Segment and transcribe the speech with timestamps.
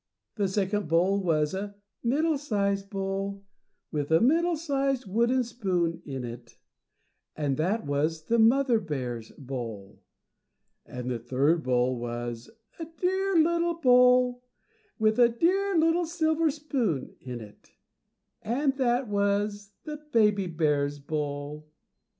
[0.33, 3.45] The second bowl was a +middle sized bowl+,
[3.91, 6.57] with a +middle sized wooden spoon+ in it,
[7.35, 10.01] and that was the mother bear's bowl.
[10.87, 14.41] And the third bowl was a dear little bowl,
[14.97, 17.73] with a dear little silver spoon in it,
[18.41, 21.69] and that was the baby bear's bowl.